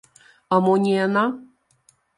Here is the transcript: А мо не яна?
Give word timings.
А 0.55 0.59
мо 0.67 0.73
не 0.87 0.91
яна? 1.05 1.25